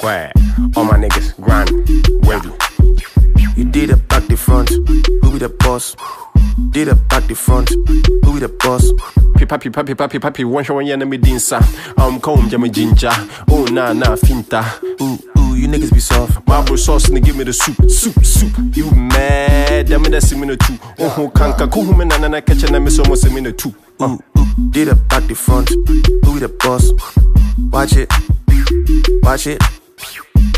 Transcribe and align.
Quiet. 0.00 0.32
All 0.76 0.84
my 0.84 0.96
niggas 0.96 1.38
grind, 1.38 1.70
wavy. 2.24 2.50
You 3.54 3.66
did 3.66 3.90
it 3.90 4.08
back 4.08 4.26
the 4.28 4.36
front, 4.36 4.70
who 4.70 5.30
be 5.30 5.38
the 5.38 5.50
boss? 5.50 5.94
Did 6.70 6.88
it 6.88 7.08
back 7.08 7.24
the 7.24 7.34
front, 7.34 7.68
who 7.68 8.32
be 8.32 8.40
the 8.40 8.48
boss? 8.48 8.90
Pipa 9.36 9.58
pipa 9.58 9.84
pipa 9.84 10.08
pipa 10.08 10.30
pi 10.34 10.44
one 10.44 10.64
one 10.64 10.86
yana 10.86 11.06
me 11.06 11.18
dinsa. 11.18 11.60
I'm 11.98 12.18
comb 12.18 12.48
jam 12.48 12.64
ginger. 12.72 13.10
Oh 13.50 13.66
na 13.70 13.92
na 13.92 14.16
finta. 14.16 14.64
Ooh, 15.02 15.18
ooh, 15.38 15.54
you 15.54 15.68
niggas 15.68 15.92
be 15.92 16.00
soft. 16.00 16.48
Marble 16.48 16.78
sauce 16.78 17.10
and 17.10 17.22
give 17.22 17.36
me 17.36 17.44
the 17.44 17.52
soup, 17.52 17.76
soup, 17.90 18.24
soup. 18.24 18.52
You 18.74 18.90
mad? 18.92 19.88
Damn 19.88 20.06
it, 20.06 20.12
that's 20.12 20.32
a 20.32 20.36
minute 20.36 20.60
two. 20.60 20.78
Oh, 20.98 21.30
kanka, 21.34 21.66
kuhu 21.68 21.94
me 21.98 22.06
na 22.06 22.16
na 22.16 22.28
na 22.28 22.40
catch 22.40 22.62
and 22.62 22.74
I 22.74 22.78
miss 22.78 22.98
almost 22.98 23.26
a 23.26 23.30
minute 23.30 23.58
two. 23.58 23.74
Ooh, 24.00 24.18
ooh, 24.38 24.70
did 24.70 24.88
it 24.88 25.08
back 25.08 25.24
the 25.24 25.34
front, 25.34 25.68
who 25.68 25.84
be 25.84 26.40
the 26.40 26.48
boss? 26.48 26.90
Watch 27.70 27.96
it, 27.96 28.10
watch 29.22 29.46
it. 29.46 29.62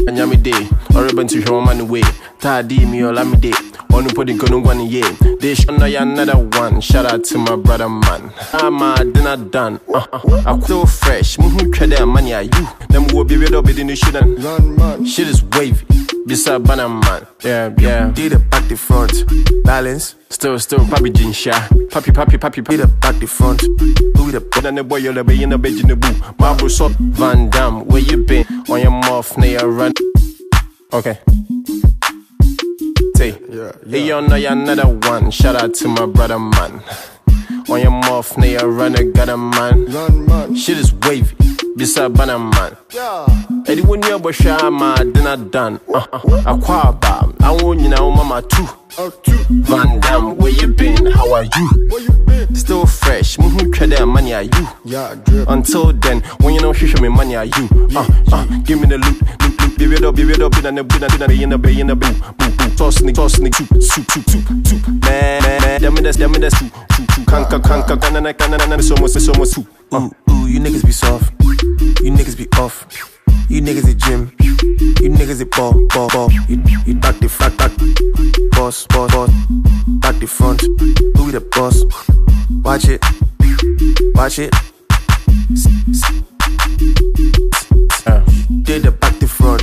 Anyame 0.09 0.37
de 0.43 0.53
ɔreba 0.95 1.23
nti 1.25 1.43
hwɛ 1.43 1.51
ɔma 1.61 1.77
no 1.77 1.85
wei 1.85 2.05
taadi 2.41 2.87
mi 2.87 3.01
ɔla 3.01 3.25
me 3.31 3.37
de 3.37 3.51
ɔno 3.93 4.09
mpo 4.11 4.25
de 4.25 4.33
nkono 4.35 4.61
ngwane 4.61 4.91
ye 4.91 5.03
de 5.41 5.55
shona 5.55 5.91
ya 5.91 6.03
another 6.03 6.39
one. 6.59 6.81
Shout 6.81 7.07
out 7.07 7.25
to 7.25 7.39
my 7.39 7.57
brother 7.57 7.89
man. 7.89 8.33
Ama 8.55 8.95
dinner 9.13 9.37
done. 9.37 9.81
Uh, 9.93 10.07
uh, 10.13 10.43
I'm 10.47 10.61
still 10.63 10.87
fresh. 10.87 11.37
Muhu 11.37 11.71
twɛ 11.71 11.93
dɛ 11.93 12.07
money 12.09 12.33
are 12.35 12.43
you. 12.43 12.69
Them 12.89 13.03
na 13.07 13.09
mewɔ 13.09 13.29
biribi 13.29 13.47
dɛ 13.47 13.63
ɔbɛdi 13.63 13.87
no 13.87 13.95
shouldn't 13.95 15.07
shit 15.07 15.29
is 15.29 15.43
wavy 15.57 16.02
bisa 16.27 16.59
bana 16.63 16.89
man. 16.89 17.27
Yeah 17.45 17.71
yeah. 17.79 18.11
Did 18.11 18.33
it 18.33 18.51
back 18.51 18.69
the 18.69 18.77
front, 18.77 19.25
balance. 19.65 20.15
still 20.29 20.59
still 20.59 20.81
papi 20.87 21.11
jinsha 21.13 21.53
papi 21.91 22.13
papi 22.13 22.39
papi 22.39 22.63
papi. 22.63 22.77
Did 22.77 22.81
it 22.81 23.01
back 23.01 23.17
the 23.21 23.27
front, 23.27 23.61
be 23.79 24.31
the 24.31 24.41
boss? 24.41 24.63
na 24.63 24.71
ne 24.71 24.83
boy 24.83 25.01
yɛlɛ 25.01 25.23
bɛyi 25.23 25.47
na 25.49 25.57
bɛgye 25.57 25.85
ne 25.85 25.95
bu 25.95 26.09
marble 26.39 26.69
so 26.69 26.89
van 27.19 27.51
dam 27.51 27.85
where 27.87 28.03
you 28.03 28.19
been? 28.19 28.45
On 28.69 28.81
your 28.81 28.91
mouth 28.91 29.37
na 29.39 29.47
yɛ 29.47 29.63
run. 29.79 29.93
Okay. 30.93 31.19
Say, 33.17 33.39
Yeah, 33.51 33.73
hey, 33.89 34.07
you 34.07 34.21
know 34.21 34.35
you're 34.37 34.53
another 34.53 34.89
one. 35.09 35.31
Shout 35.31 35.57
out 35.57 35.75
to 35.75 35.89
my 35.89 36.07
brother, 36.07 36.39
man. 36.39 36.83
On 37.69 37.81
your 37.81 37.91
mouth, 37.91 38.37
now 38.37 38.45
you 38.47 38.59
run 38.59 38.95
a 38.97 39.05
got 39.05 39.29
a 39.29 39.37
man. 39.37 39.87
Run, 39.87 40.27
man. 40.27 40.55
Shit 40.55 40.77
is 40.79 40.93
wavy, 40.93 41.37
bisa 41.77 42.09
bana 42.09 42.39
man 42.39 42.73
ɛde 43.69 43.83
wo 43.87 43.97
nnua 43.97 44.19
bɔhwɛ 44.19 44.63
ama 44.65 44.95
dan 45.51 45.79
akɔ 46.45 46.73
aba 46.89 47.29
na 47.41 47.53
wo 47.53 47.75
nyina 47.75 48.01
wo 48.01 48.11
mama 48.11 48.43
tu 48.43 48.67
Van 49.49 50.01
Dam, 50.01 50.37
where 50.37 50.53
you 50.53 50.69
been? 50.69 51.07
How 51.13 51.33
are 51.33 51.45
you? 51.45 51.69
Still 52.55 52.85
fresh, 52.85 53.39
muhu 53.39 53.73
twa 53.73 54.05
money 54.07 54.35
are 54.35 54.43
you? 54.43 54.69
Until 55.49 55.93
then, 55.95 56.21
when 56.41 56.55
you 56.55 56.61
know 56.61 56.75
she 56.75 56.87
show 56.87 57.01
me 57.01 57.09
money 57.09 57.35
are 57.35 57.47
you? 57.47 57.69
Uh, 57.97 58.07
uh, 58.33 58.45
give 58.65 58.81
me 58.81 58.87
the 58.87 58.99
loot, 58.99 59.17
loot, 59.41 59.61
loot, 59.63 59.79
be 59.79 59.87
weirdo, 59.87 60.15
be 60.15 60.25
weirdo, 60.25 60.51
be 60.51 60.61
na 60.61 60.71
ne 60.71 60.83
bu 60.83 60.99
na 60.99 61.09
dena 61.09 61.27
be 61.27 61.47
na 61.47 61.57
be 61.57 61.83
na 61.83 61.95
boo, 61.95 62.13
boo, 62.37 62.51
boo. 62.51 62.69
Toss 62.77 63.01
ni, 63.03 63.13
toss 63.15 63.39
ni, 63.39 63.49
two, 63.49 63.65
two, 63.65 64.05
two, 64.05 64.23
two, 64.25 64.43
two. 64.63 64.79
Man, 65.01 65.41
man, 65.63 65.81
dem 65.81 65.95
des, 65.95 66.13
dem 66.19 66.33
des, 66.33 66.51
two, 66.51 66.69
two, 66.95 67.07
two. 67.15 67.25
Kanka, 67.25 67.59
kanka, 67.61 67.97
kanana, 67.97 68.35
kanana, 68.35 68.83
so 68.83 68.95
much, 68.97 69.13
so 69.13 69.33
much, 69.39 69.53
two. 69.53 69.67
Uh. 69.91 70.09
Ooh, 70.33 70.47
you 70.47 70.61
niggas 70.61 70.85
be 70.85 70.93
soft. 70.93 71.33
You 72.03 72.11
niggas 72.13 72.37
be 72.37 72.49
off. 72.59 72.87
You 73.49 73.61
niggas 73.61 73.89
at 73.91 73.97
gym. 73.99 74.33
You 74.41 75.11
niggas 75.11 75.41
at 75.41 75.51
ball, 75.51 75.73
ball, 75.89 76.09
ball. 76.09 76.31
You, 76.49 76.59
you 76.87 76.95
back 76.95 77.17
the 77.19 77.29
back, 77.39 77.57
back. 77.59 77.73
Boss, 78.53 78.87
boss, 78.87 79.13
boss. 79.13 79.31
Back 80.01 80.17
the 80.21 80.27
front. 80.27 80.63
Who 80.63 81.31
the 81.31 81.41
boss? 81.41 81.85
Watch 82.65 82.89
it. 82.89 83.05
Watch 84.15 84.39
it. 84.39 84.55
uh, 88.07 88.21
Did 88.63 88.83
the 88.85 88.91
back 88.93 89.19
the 89.19 89.27
front. 89.29 89.63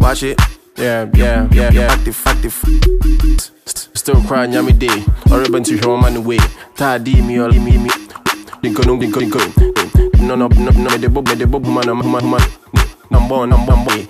Watch 0.00 0.22
it. 0.22 0.40
yeah, 0.76 1.06
yeah, 1.14 1.48
yeah, 1.52 1.70
yeah. 1.72 1.88
Back 1.88 2.04
the 2.04 2.12
back 2.24 2.42
the 2.42 2.50
front. 2.50 3.50
Still 3.96 4.22
crying, 4.22 4.52
yummy 4.52 4.72
day. 4.72 5.04
Or 5.30 5.38
ribbon 5.40 5.62
to 5.64 5.76
show 5.80 5.96
man 5.96 6.16
away. 6.16 6.38
Tidy 6.76 7.20
me 7.22 7.38
or 7.38 7.50
me, 7.50 7.78
me. 7.78 7.90
Dinko, 8.62 8.84
no, 8.86 8.96
dinko, 8.98 9.20
dinko. 9.20 10.07
No, 10.20 10.34
no, 10.34 10.48
no, 10.48 10.70
no, 10.70 10.90
the 10.96 11.08
bob, 11.08 11.26
the 11.26 11.46
bob, 11.46 11.64
man, 11.64 11.86
man, 11.86 12.30
man. 12.30 12.40
Number 13.10 13.36
one, 13.36 13.48
number 13.50 13.72
one, 13.74 13.84
boy. 13.84 14.06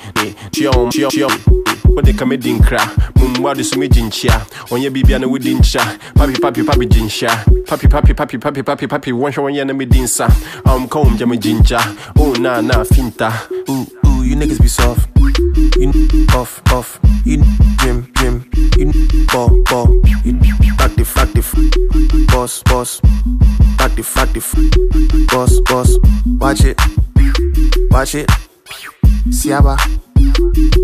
Chiom, 0.51 0.91
chiom, 0.91 1.11
chiom. 1.11 1.95
What 1.95 2.05
they 2.05 2.13
come 2.13 2.33
in 2.33 2.63
cra. 2.63 2.79
Mumwa 3.15 3.55
de 3.55 3.63
sumi 3.63 3.89
jincha. 3.89 4.73
On 4.73 4.81
your 4.81 4.91
baby 4.91 5.13
and 5.13 5.25
a 5.25 5.29
woodin. 5.29 5.59
Papi, 5.59 6.35
papi, 6.35 6.65
papi, 6.65 6.87
jinsha. 6.89 7.29
Papi, 7.65 7.89
papi, 7.89 8.15
papi, 8.15 8.39
papi, 8.39 8.63
papi, 8.63 8.87
papi. 8.89 9.13
One 9.13 9.33
show 9.33 9.43
one 9.43 9.55
yana 9.55 9.77
me 9.77 9.87
dinsa. 9.87 10.29
I'm 10.67 10.89
comb, 10.89 11.17
jammy 11.17 11.39
jinja. 11.39 11.79
Oh, 12.19 12.33
na, 12.33 12.61
na, 12.61 12.85
finta. 12.85 13.31
Ooh, 13.69 13.87
ooh, 14.07 14.23
you 14.25 14.35
niggas 14.37 14.61
be 14.61 14.69
soft. 14.69 15.09
You 15.79 15.93
off, 16.35 16.61
off. 16.73 16.99
You 17.25 17.43
gym, 17.81 18.11
gym. 18.17 18.51
You 18.77 18.93
ball, 19.27 19.63
ball. 19.65 19.89
You 20.25 20.33
back 20.77 20.95
the 20.97 21.05
boss, 22.39 22.63
boss. 22.63 23.01
Back 23.79 23.97
the 23.97 24.05
back 24.15 24.29
the 24.33 25.27
boss, 25.33 25.59
boss. 25.69 25.91
Watch 26.39 26.65
it, 26.65 26.81
watch 27.91 28.15
it. 28.15 28.29
Siaba, 29.31 29.75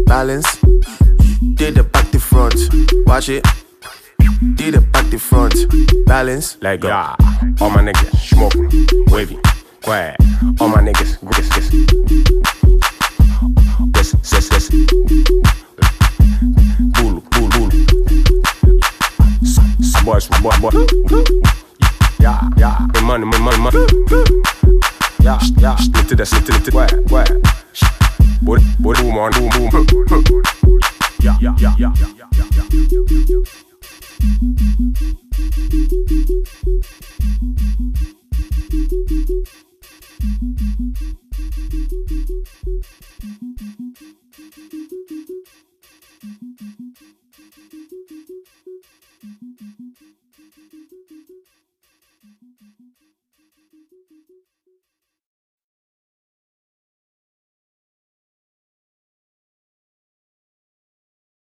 balance. 0.07 0.51
Did 1.55 1.77
the 1.77 1.85
back 1.85 2.11
the 2.11 2.19
front. 2.19 2.57
Watch 3.07 3.29
it. 3.29 3.47
Did 4.57 4.75
the 4.75 4.81
back 4.81 5.09
the 5.11 5.19
front. 5.19 5.55
Balance. 6.07 6.59
Like 6.61 6.81
go. 6.81 6.89
Yeah. 6.89 7.15
All 7.61 7.71
my 7.71 7.83
niggas 7.83 8.17
smoking, 8.17 8.87
wavy, 9.13 9.39
quiet. 9.83 10.17
All 10.61 10.69
my 10.69 10.83
niggas, 10.83 11.25
gris, 11.25 11.49
gris. 11.51 11.84
boys, 20.15 20.29
boy, 20.41 20.51
boy. 20.61 20.71
Yeah, 22.21 22.41
yeah. 22.57 22.87
My 22.95 23.01
money, 23.01 23.25
my 23.25 23.39
money, 23.39 23.59
money. 23.59 23.87
Yeah, 25.21 25.39
yeah. 25.59 25.77
Lite 25.95 26.15
det. 26.17 26.75
Where, 26.75 26.89
where? 27.11 27.41
Både, 28.43 28.63
både 28.79 29.03
boom 29.03 29.19
on, 29.19 29.33
boom, 29.33 29.71
boom. 29.71 30.43
Yeah, 31.21 31.37
yeah, 31.41 31.55
yeah, 31.59 31.75
yeah, 31.79 31.93
yeah, 31.99 32.11
yeah. 32.17 32.25